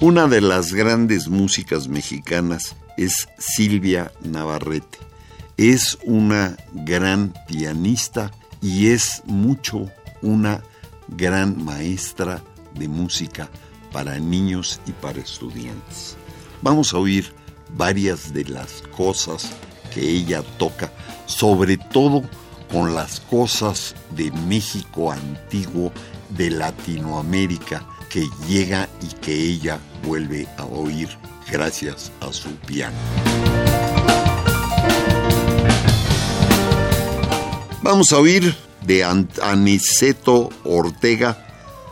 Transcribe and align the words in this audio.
Una 0.00 0.28
de 0.28 0.40
las 0.40 0.74
grandes 0.74 1.26
músicas 1.26 1.88
mexicanas 1.88 2.76
es 2.96 3.28
Silvia 3.36 4.12
Navarrete. 4.22 4.96
Es 5.56 5.98
una 6.04 6.56
gran 6.72 7.34
pianista 7.48 8.30
y 8.62 8.90
es 8.90 9.22
mucho 9.26 9.90
una 10.22 10.62
gran 11.08 11.64
maestra 11.64 12.40
de 12.76 12.86
música 12.86 13.48
para 13.90 14.20
niños 14.20 14.80
y 14.86 14.92
para 14.92 15.18
estudiantes. 15.18 16.16
Vamos 16.62 16.94
a 16.94 16.98
oír 16.98 17.32
varias 17.76 18.32
de 18.32 18.44
las 18.44 18.82
cosas 18.96 19.50
que 19.92 20.00
ella 20.00 20.44
toca, 20.58 20.92
sobre 21.26 21.76
todo 21.76 22.22
con 22.70 22.94
las 22.94 23.18
cosas 23.18 23.96
de 24.10 24.30
México 24.30 25.10
antiguo, 25.10 25.90
de 26.30 26.50
Latinoamérica, 26.50 27.84
que 28.08 28.28
llega 28.46 28.88
y 29.02 29.14
que 29.16 29.34
ella 29.34 29.80
vuelve 30.02 30.48
a 30.56 30.64
oír 30.64 31.08
gracias 31.50 32.10
a 32.20 32.32
su 32.32 32.50
piano. 32.56 32.96
Vamos 37.82 38.12
a 38.12 38.18
oír 38.18 38.54
de 38.84 39.04
Aniceto 39.04 40.50
Ortega 40.64 41.44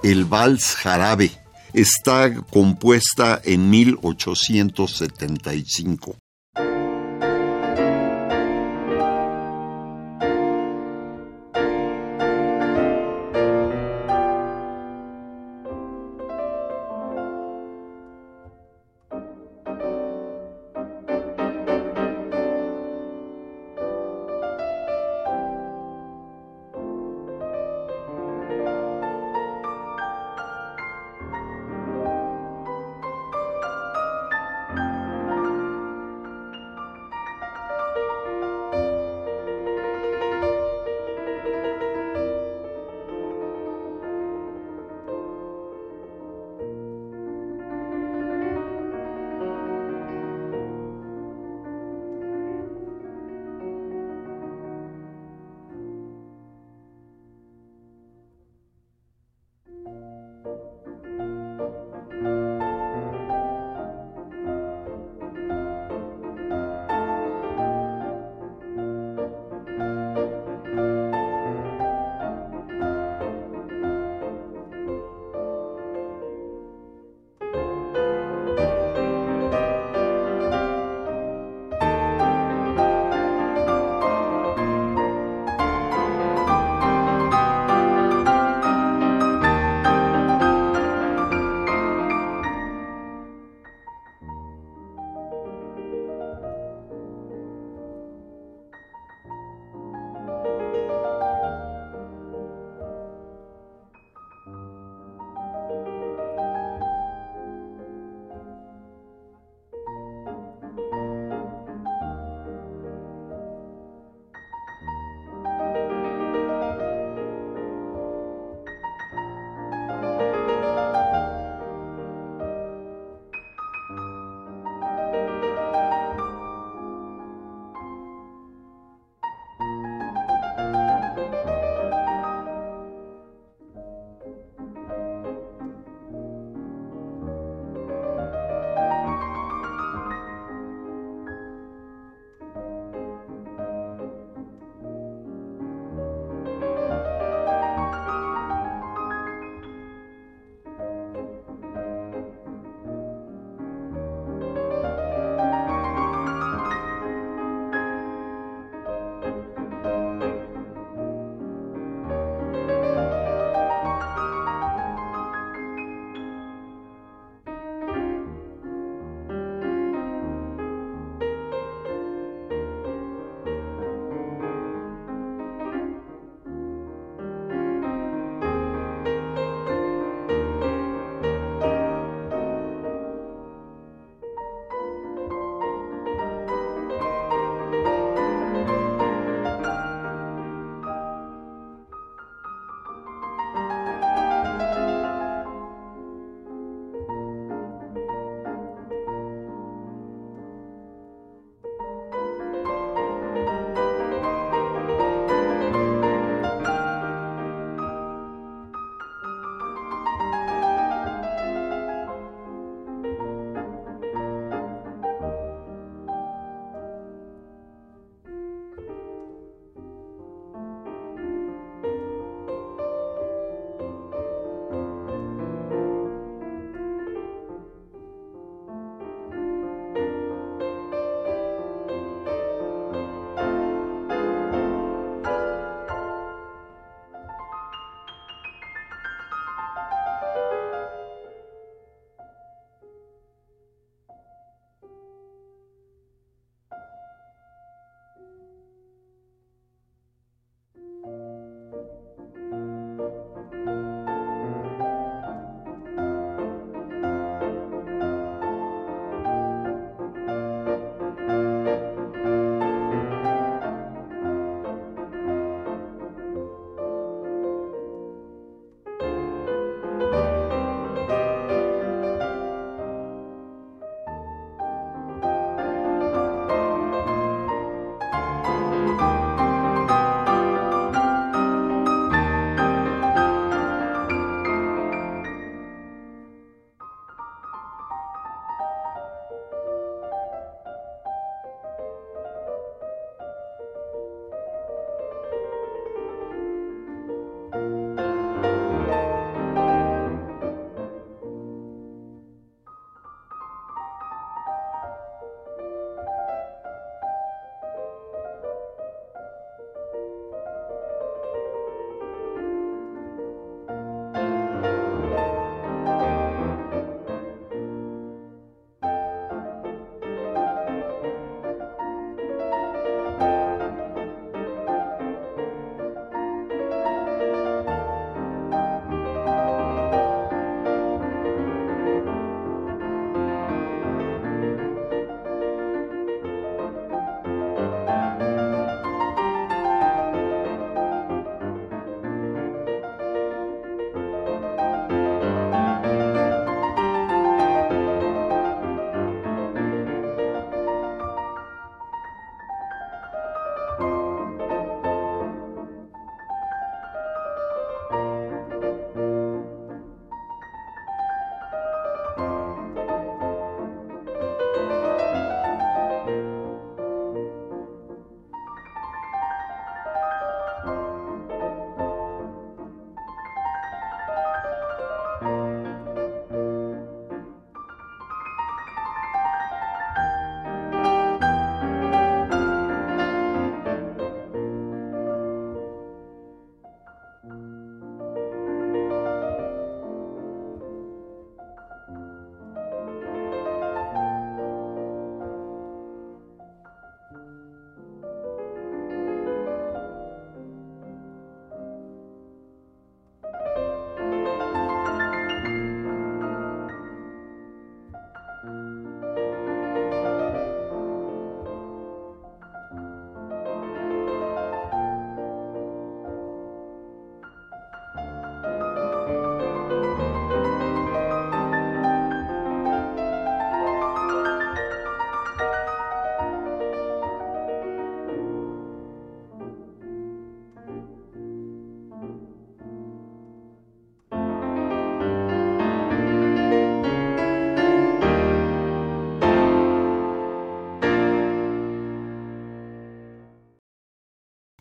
el 0.03 0.25
vals 0.25 0.75
jarabe. 0.77 1.31
Está 1.73 2.35
compuesta 2.51 3.41
en 3.45 3.71
1875. 3.71 6.17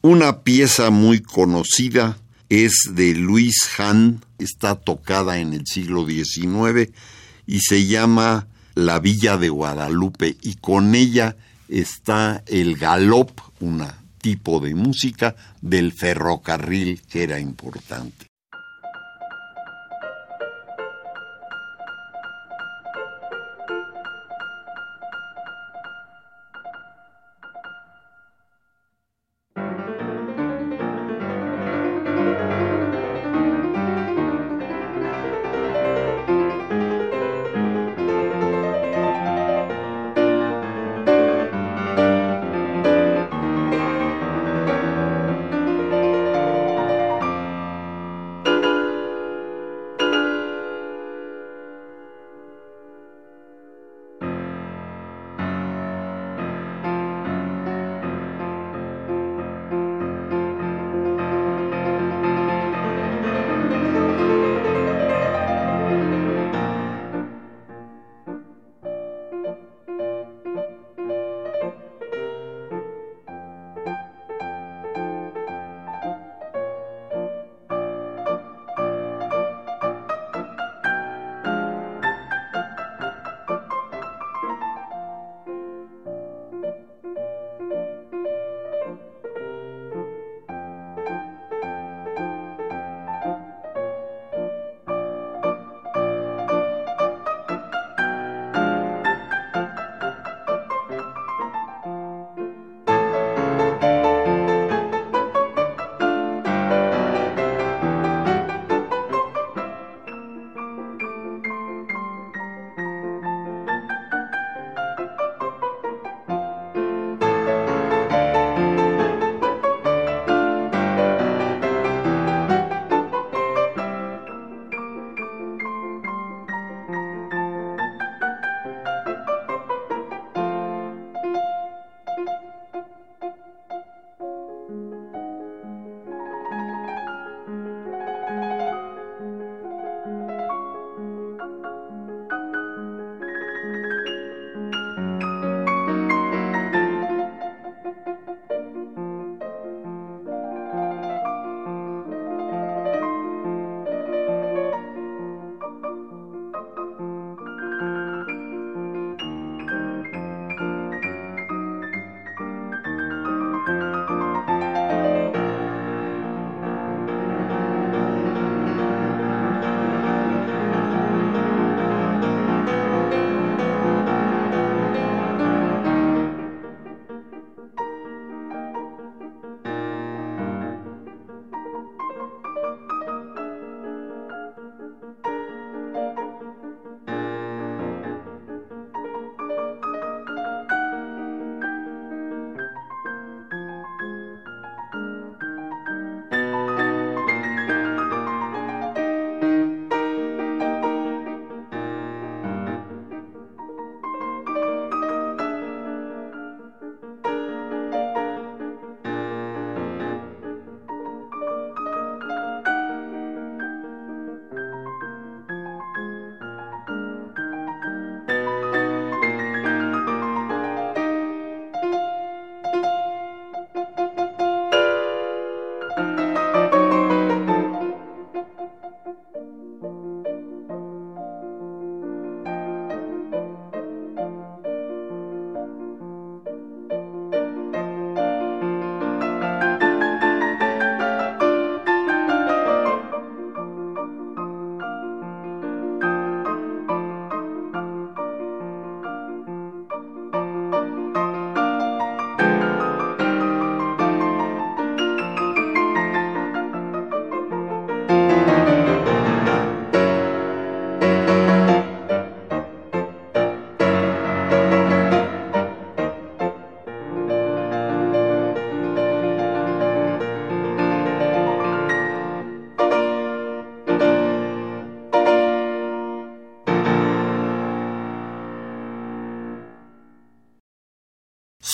Una 0.08 0.44
pieza 0.44 0.92
muy 0.92 1.20
conocida 1.20 2.20
es 2.50 2.92
de 2.92 3.16
Luis 3.16 3.68
Hahn, 3.76 4.24
está 4.38 4.76
tocada 4.76 5.40
en 5.40 5.54
el 5.54 5.66
siglo 5.66 6.06
XIX 6.06 6.92
y 7.48 7.62
se 7.62 7.88
llama 7.88 8.46
La 8.76 9.00
Villa 9.00 9.38
de 9.38 9.50
Guadalupe 9.50 10.38
y 10.44 10.58
con 10.58 10.94
ella 10.94 11.38
está 11.70 12.44
el 12.46 12.78
galop, 12.78 13.32
un 13.62 13.84
tipo 14.22 14.60
de 14.60 14.76
música 14.76 15.36
del 15.64 15.92
ferrocarril 15.92 17.02
que 17.10 17.24
era 17.24 17.40
importante. 17.40 18.28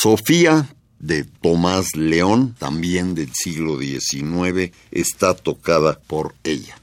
Sofía 0.02 0.68
de 0.98 1.26
Tomás 1.26 1.96
León, 1.96 2.56
también 2.58 3.14
del 3.14 3.30
siglo 3.36 3.78
XIX, 3.78 4.72
está 4.90 5.36
tocada 5.36 6.00
por 6.08 6.34
ella. 6.44 6.81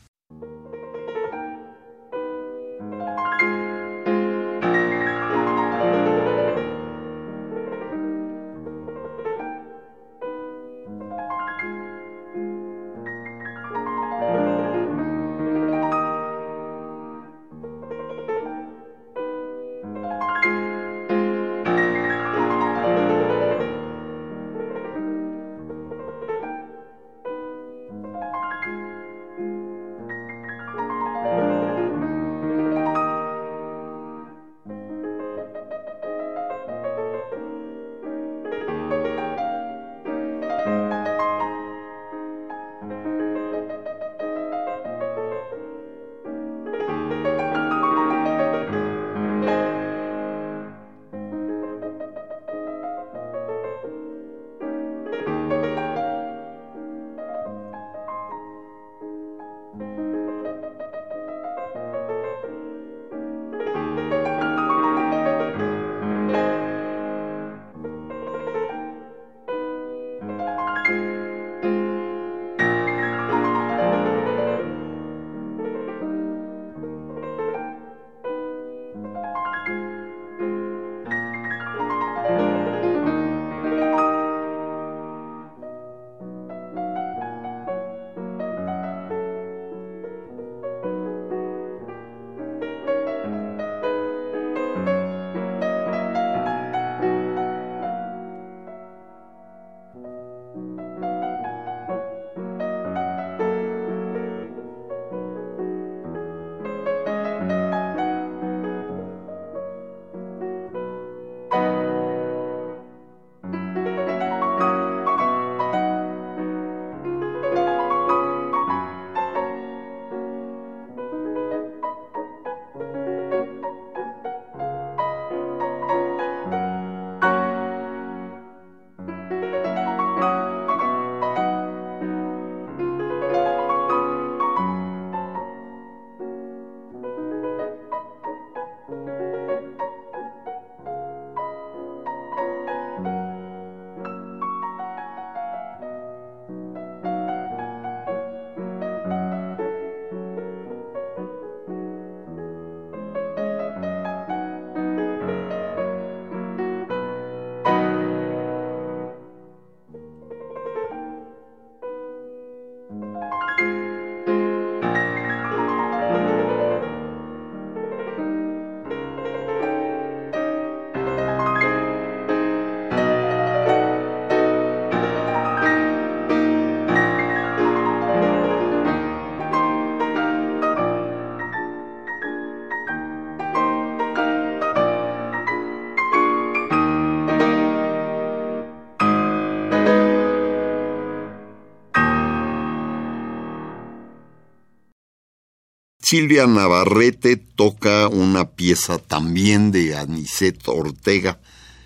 Silvia 196.10 196.46
Navarrete 196.46 197.36
toca 197.36 198.08
una 198.08 198.52
pieza 198.52 198.96
también 198.96 199.70
de 199.72 199.94
Aniset 199.94 200.66
Ortega. 200.66 201.38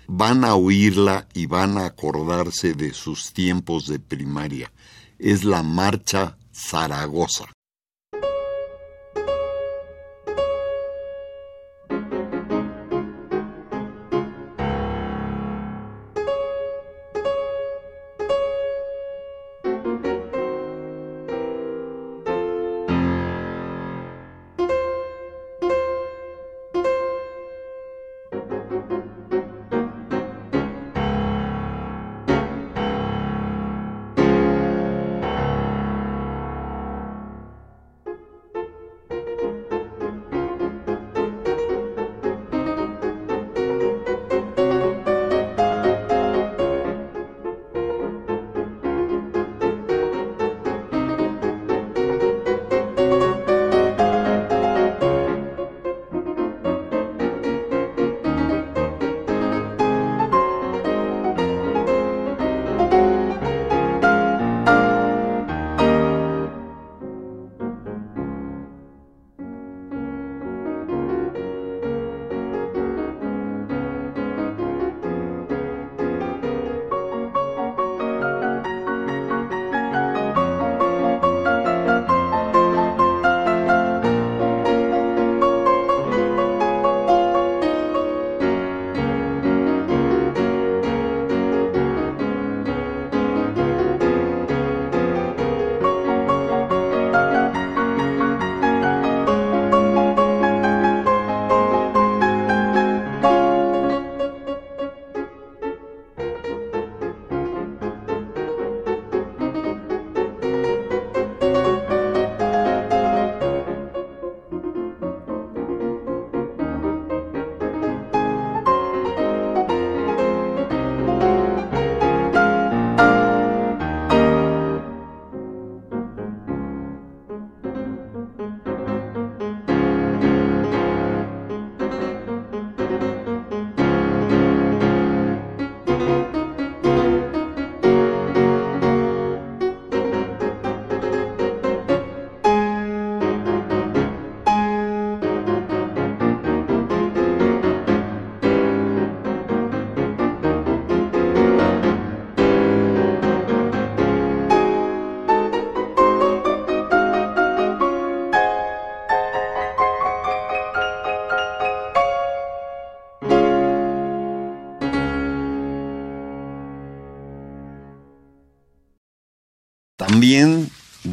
Van 0.07 0.45
a 0.45 0.55
oírla 0.55 1.27
y 1.33 1.47
van 1.47 1.77
a 1.77 1.87
acordarse 1.87 2.73
de 2.73 2.93
sus 2.93 3.33
tiempos 3.33 3.85
de 3.85 3.99
primaria. 3.99 4.71
Es 5.19 5.43
la 5.43 5.61
Marcha 5.61 6.37
Zaragoza. 6.53 7.51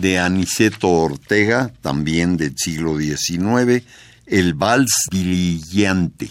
De 0.01 0.19
Aniceto 0.19 0.89
Ortega, 0.89 1.73
también 1.81 2.37
del 2.37 2.55
siglo 2.57 2.99
XIX, 2.99 3.85
el 4.27 4.55
vals 4.55 5.07
brillante. 5.11 6.31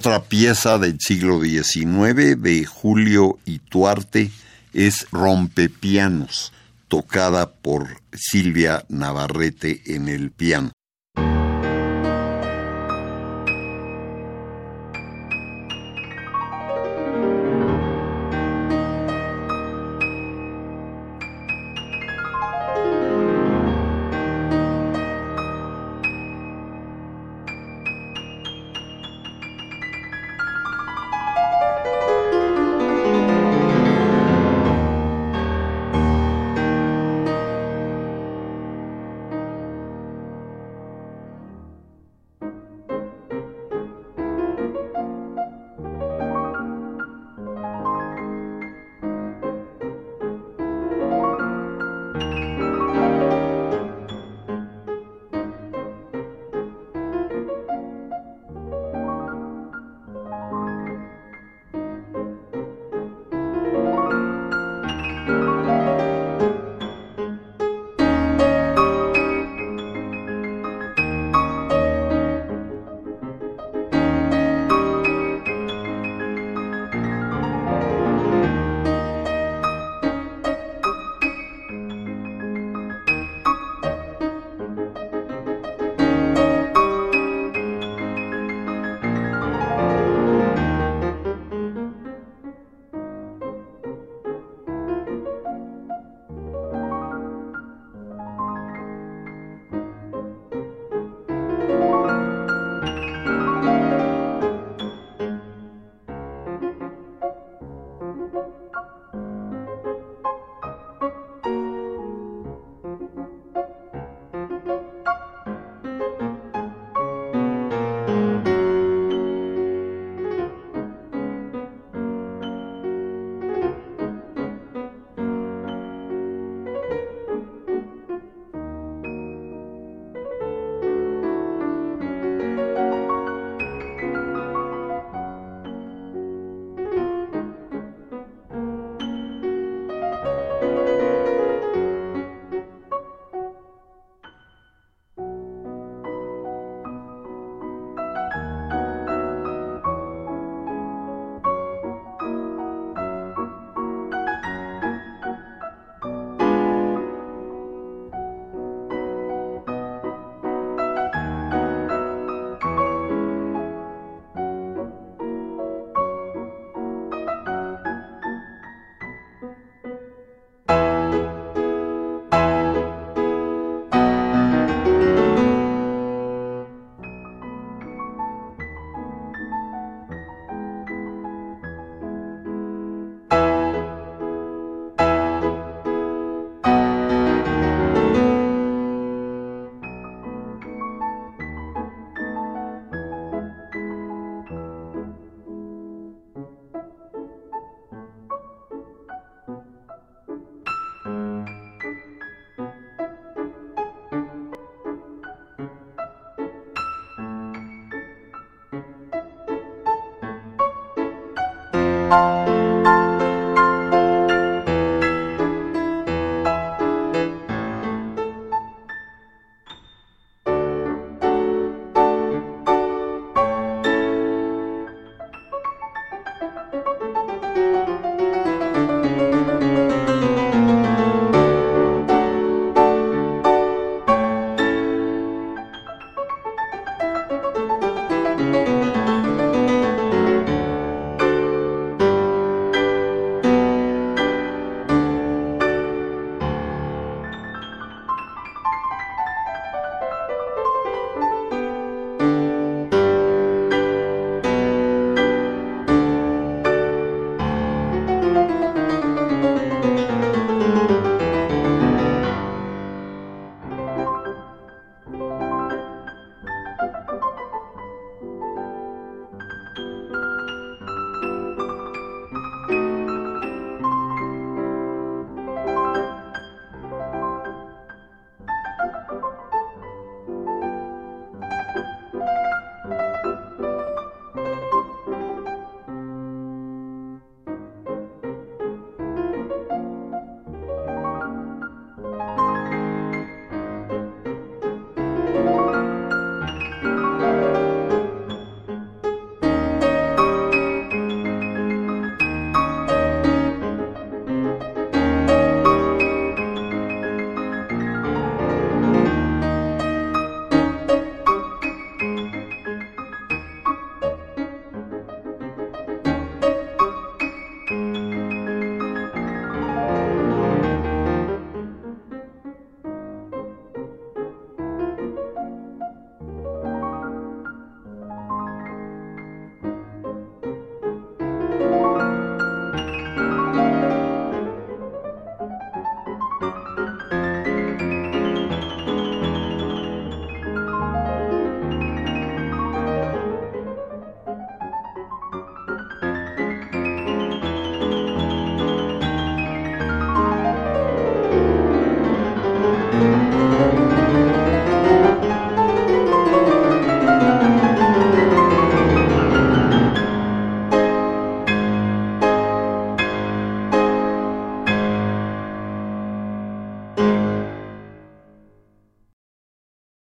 Otra 0.00 0.22
pieza 0.22 0.78
del 0.78 0.96
siglo 0.98 1.42
XIX 1.42 2.40
de 2.40 2.64
Julio 2.64 3.38
Ituarte 3.44 4.30
es 4.72 5.06
Rompepianos, 5.10 6.54
tocada 6.88 7.52
por 7.52 8.00
Silvia 8.10 8.82
Navarrete 8.88 9.82
en 9.94 10.08
el 10.08 10.30
piano. 10.30 10.72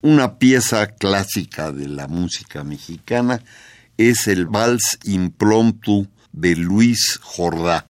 Una 0.05 0.37
pieza 0.37 0.85
clásica 0.85 1.71
de 1.71 1.87
la 1.87 2.07
música 2.07 2.63
mexicana 2.63 3.41
es 3.97 4.27
el 4.27 4.45
Vals 4.45 4.99
Impromptu 5.03 6.05
de 6.31 6.55
Luis 6.55 7.19
Jordá. 7.23 7.87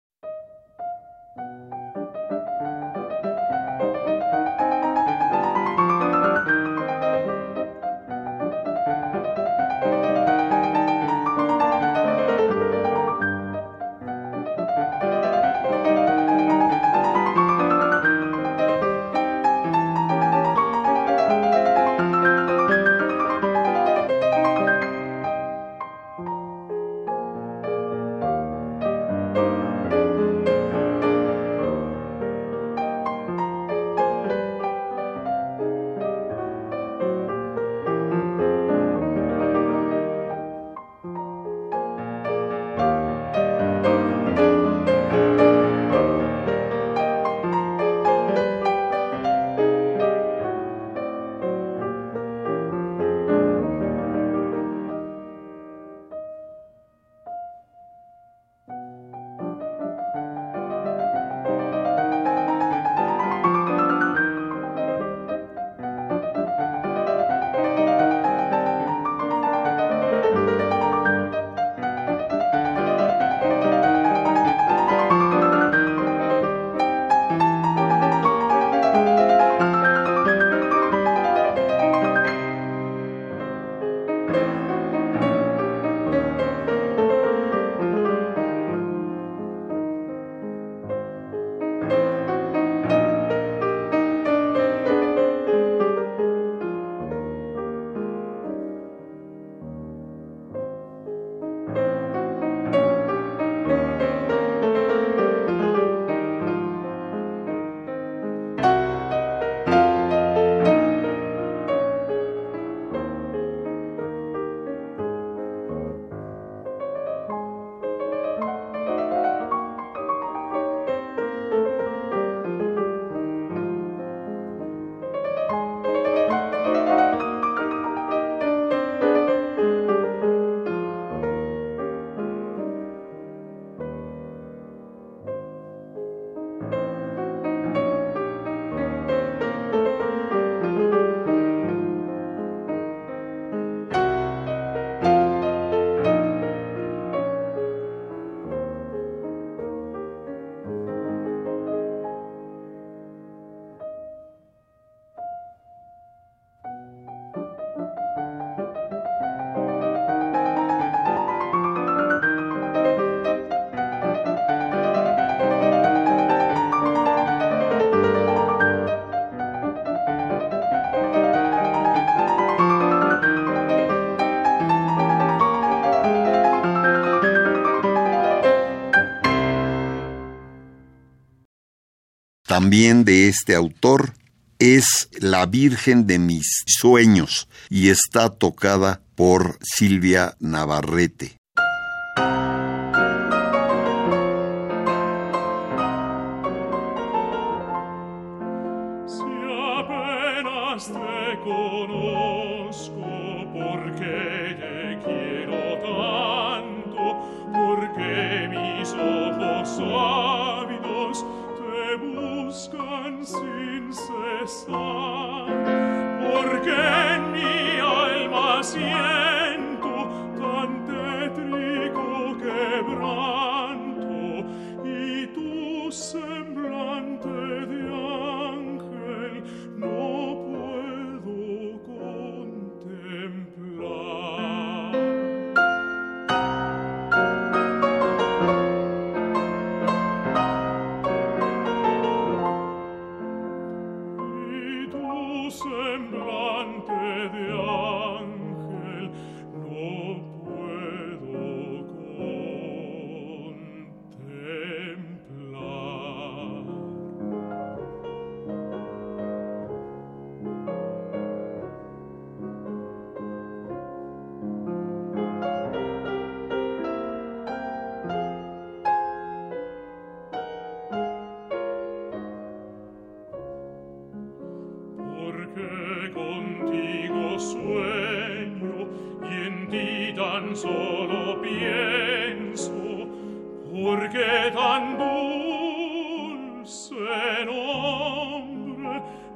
También 182.55 183.05
de 183.05 183.27
este 183.27 183.57
autor 183.57 184.15
es 184.61 185.09
La 185.19 185.45
Virgen 185.45 186.07
de 186.07 186.21
mis 186.21 186.63
sueños 186.69 187.49
y 187.69 187.89
está 187.89 188.31
tocada 188.31 189.03
por 189.17 189.59
Silvia 189.61 190.37
Navarrete. 190.39 191.37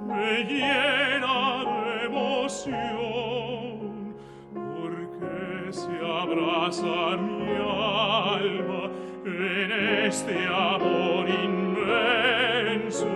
Me 0.07 0.45
llena 0.45 1.64
de 1.64 2.05
emoción 2.07 4.14
porque 4.55 5.73
se 5.73 5.99
abraza 6.05 7.16
mi 7.16 7.57
alma 7.57 8.91
en 9.25 9.73
este 10.07 10.47
amor 10.47 11.29
inmenso, 11.29 13.07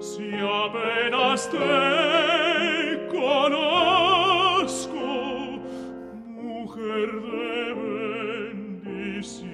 si 0.00 0.34
apenas 0.36 1.48
te 1.50 3.08
conozco, 3.10 4.94
mujer 6.26 7.10
de 7.22 7.74
bendición, 8.54 9.52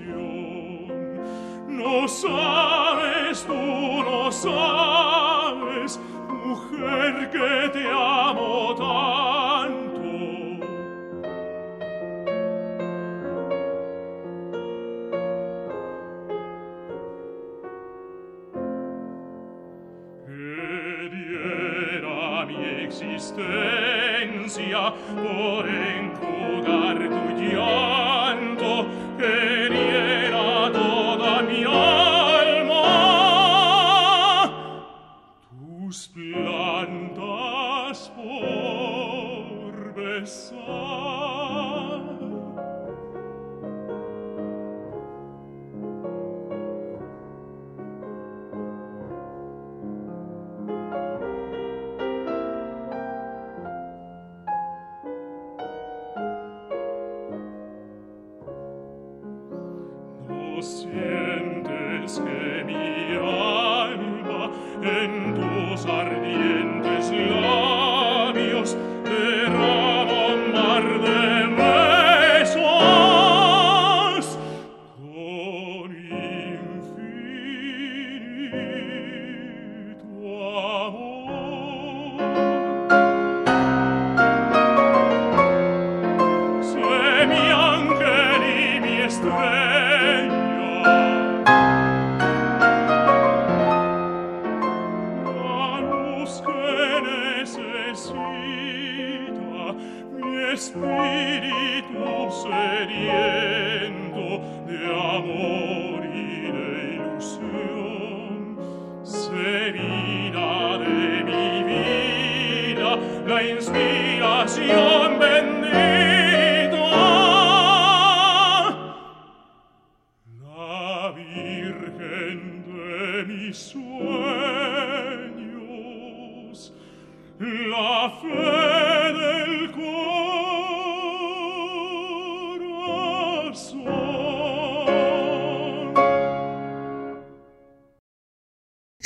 no 1.69 2.09
sabes, 2.09 3.45
tú 3.47 3.55
no 3.55 4.33
sabes, 4.33 4.88
hortensia, 23.39 24.93
hortensia, 25.17 26.08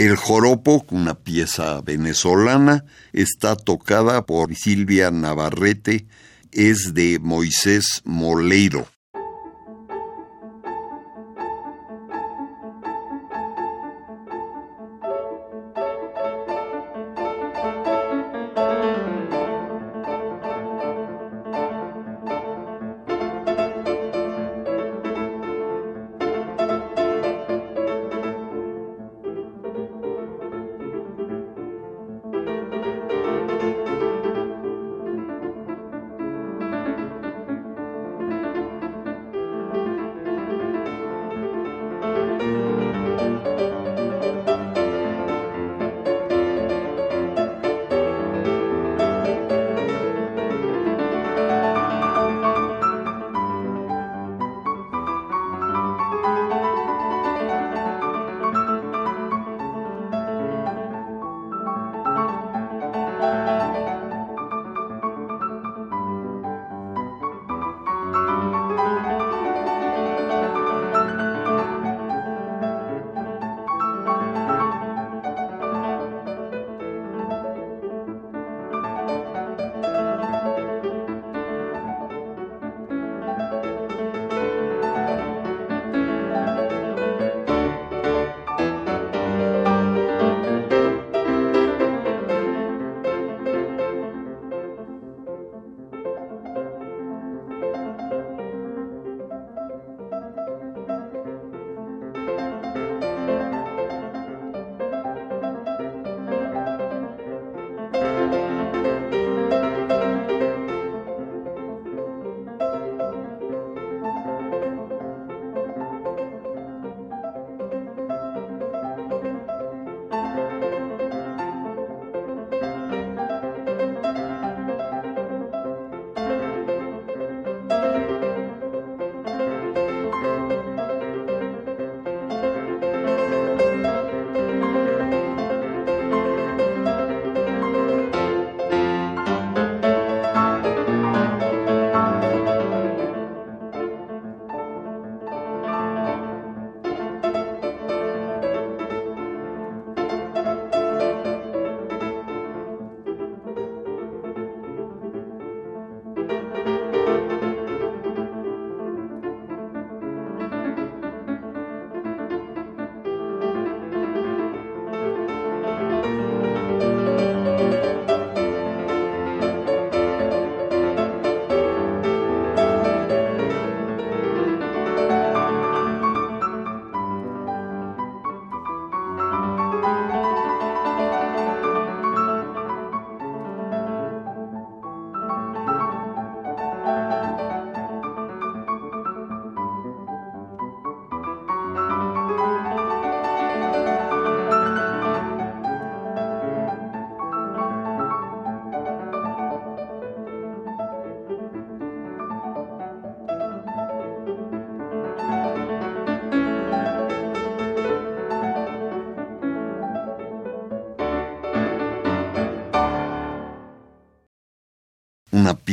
El 0.03 0.17
joropo, 0.17 0.85
una 0.91 1.15
pieza 1.15 1.81
venezolana, 1.81 2.85
está 3.13 3.55
tocada 3.55 4.27
por 4.27 4.53
Silvia 4.57 5.13
Navarrete, 5.13 6.07
es 6.51 6.93
de 6.93 7.21
Moisés 7.21 8.03
Moleiro. 8.03 8.89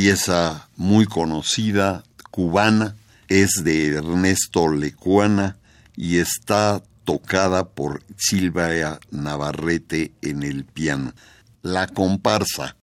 Pieza 0.10 0.68
muy 0.76 1.06
conocida, 1.06 2.04
cubana, 2.32 2.96
es 3.28 3.64
de 3.64 3.90
Ernesto 3.90 4.68
Lecuana 4.68 5.58
y 5.96 6.18
está 6.18 6.82
tocada 7.04 7.70
por 7.70 8.02
Silvia 8.18 9.00
Navarrete 9.12 10.12
en 10.24 10.42
el 10.42 10.66
piano. 10.66 11.14
La 11.62 11.86
comparsa. 11.86 12.79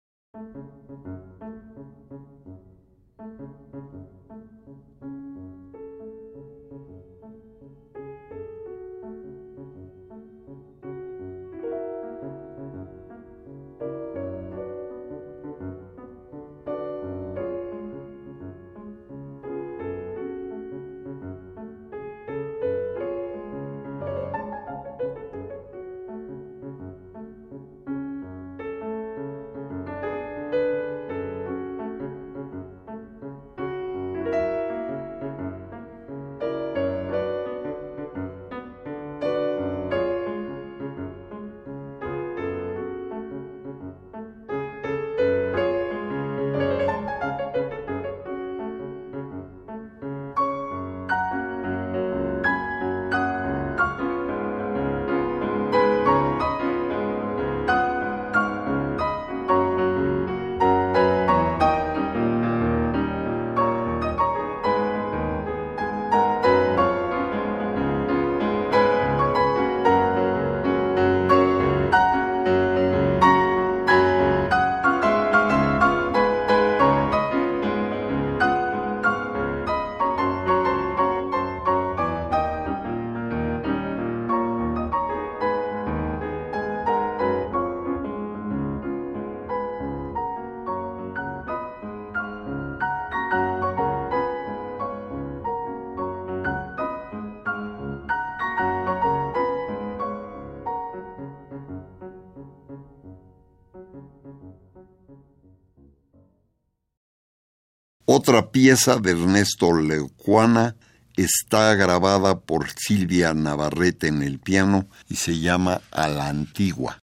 Otra 108.22 108.52
pieza 108.52 109.00
de 109.00 109.10
Ernesto 109.10 109.72
Leucuana 109.74 110.76
está 111.16 111.74
grabada 111.74 112.38
por 112.38 112.68
Silvia 112.70 113.34
Navarrete 113.34 114.06
en 114.06 114.22
el 114.22 114.38
piano 114.38 114.86
y 115.08 115.16
se 115.16 115.40
llama 115.40 115.80
A 115.90 116.06
la 116.06 116.28
Antigua. 116.28 117.01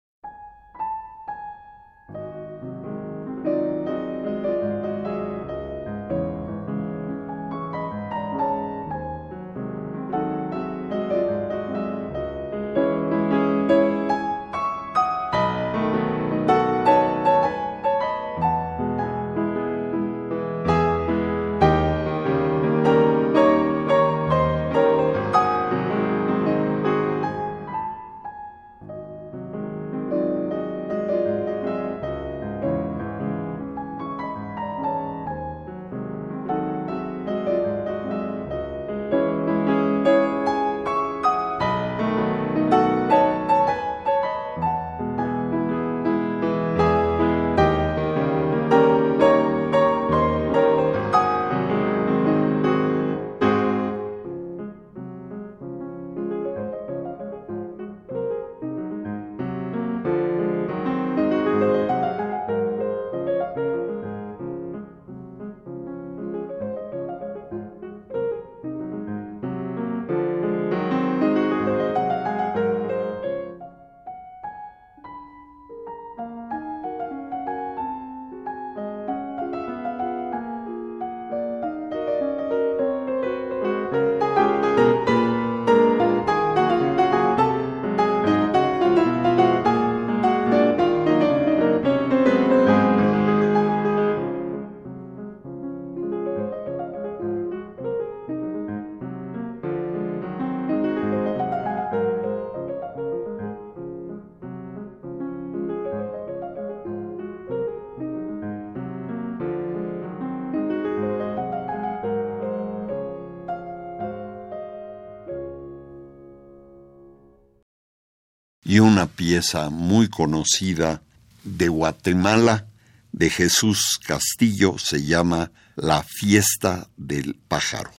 Y 118.78 118.80
una 118.80 119.08
pieza 119.08 119.72
muy 119.72 120.08
conocida 120.08 121.02
de 121.44 121.68
Guatemala 121.68 122.68
de 123.12 123.32
Jesús 123.32 124.00
Castillo 124.06 124.78
se 124.78 125.04
llama 125.04 125.52
La 125.76 126.04
fiesta 126.04 126.88
del 126.96 127.34
pájaro. 127.48 127.97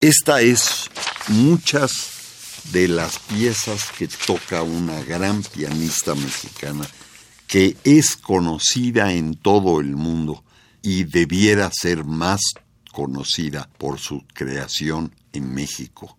Esta 0.00 0.42
es 0.42 0.88
muchas 1.26 1.90
de 2.70 2.86
las 2.86 3.18
piezas 3.18 3.90
que 3.98 4.06
toca 4.06 4.62
una 4.62 5.02
gran 5.02 5.42
pianista 5.42 6.14
mexicana 6.14 6.86
que 7.48 7.76
es 7.82 8.16
conocida 8.16 9.12
en 9.12 9.34
todo 9.34 9.80
el 9.80 9.96
mundo 9.96 10.44
y 10.82 11.02
debiera 11.02 11.68
ser 11.72 12.04
más 12.04 12.40
conocida 12.92 13.68
por 13.76 13.98
su 13.98 14.24
creación 14.32 15.16
en 15.32 15.52
México. 15.52 16.16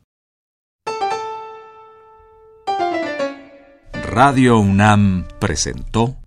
Radio 3.94 4.60
UNAM 4.60 5.26
presentó 5.40 6.18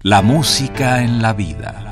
La 0.00 0.22
música 0.22 1.02
en 1.02 1.20
la 1.20 1.34
vida. 1.34 1.91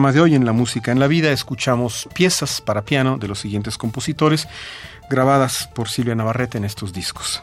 Programa 0.00 0.14
de 0.14 0.22
hoy, 0.22 0.34
en 0.34 0.46
La 0.46 0.54
Música 0.54 0.92
en 0.92 0.98
la 0.98 1.08
Vida, 1.08 1.30
escuchamos 1.30 2.08
piezas 2.14 2.62
para 2.62 2.86
piano 2.86 3.18
de 3.18 3.28
los 3.28 3.38
siguientes 3.38 3.76
compositores, 3.76 4.48
grabadas 5.10 5.68
por 5.74 5.90
Silvia 5.90 6.14
Navarrete 6.14 6.56
en 6.56 6.64
estos 6.64 6.94
discos. 6.94 7.42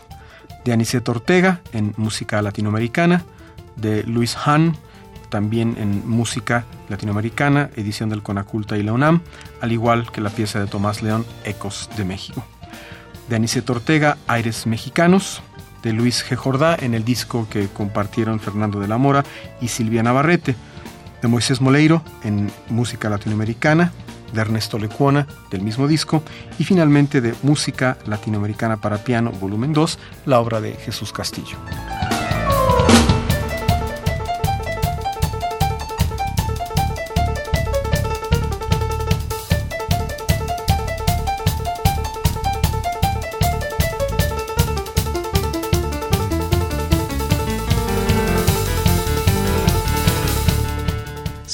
De 0.66 0.74
Aniceto 0.74 1.12
Ortega, 1.12 1.62
en 1.72 1.94
música 1.98 2.42
latinoamericana, 2.42 3.24
de 3.76 4.02
Luis 4.06 4.36
Hahn, 4.36 4.76
también 5.30 5.76
en 5.78 6.10
música 6.10 6.66
latinoamericana, 6.90 7.70
edición 7.76 8.10
del 8.10 8.24
Conaculta 8.24 8.76
y 8.76 8.82
la 8.82 8.94
UNAM, 8.94 9.22
al 9.62 9.72
igual 9.72 10.12
que 10.12 10.20
la 10.20 10.32
pieza 10.32 10.60
de 10.60 10.66
Tomás 10.66 11.04
León, 11.04 11.28
Ecos 11.44 11.92
de 11.96 12.06
México. 12.06 12.44
De 13.30 13.36
Aniceto 13.36 13.74
Ortega, 13.74 14.18
Aires 14.26 14.66
Mexicanos, 14.66 15.44
de 15.84 15.94
Luis 15.94 16.26
G. 16.28 16.36
Jordá, 16.36 16.76
en 16.82 16.96
el 16.96 17.06
disco 17.06 17.48
que 17.52 17.68
compartieron 17.68 18.40
Fernando 18.40 18.80
de 18.80 18.88
la 18.88 18.98
Mora 18.98 19.24
y 19.62 19.68
Silvia 19.68 20.02
Navarrete, 20.02 20.56
de 21.22 21.28
Moisés 21.28 21.62
Moleiro 21.62 22.02
en 22.24 22.52
música 22.70 23.10
latinoamericana, 23.10 23.92
de 24.34 24.42
Ernesto 24.42 24.78
Lecuona 24.78 25.28
del 25.52 25.62
mismo 25.62 25.88
disco 25.88 26.24
y 26.60 26.64
finalmente 26.64 27.22
de 27.22 27.34
Música 27.44 27.98
Latinoamericana 28.06 28.78
para 28.78 28.98
Piano, 28.98 29.32
volumen 29.32 29.74
2, 29.74 30.00
la 30.26 30.40
obra 30.40 30.62
de 30.62 30.74
Jesús 30.74 31.14
Castillo. 31.14 31.58